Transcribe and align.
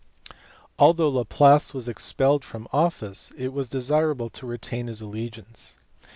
Although 0.79 1.09
Laplace 1.09 1.75
was 1.75 1.87
expelled 1.87 2.43
from 2.43 2.67
office 2.73 3.31
it 3.37 3.53
was 3.53 3.69
desirable 3.69 4.29
to 4.29 4.47
retain 4.47 4.87
his 4.87 4.99
allegiance. 4.99 5.77